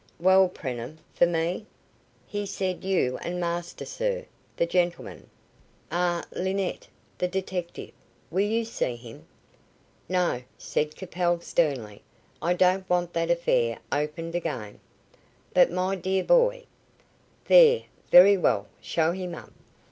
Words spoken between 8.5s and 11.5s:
see him?" "No," said Capel,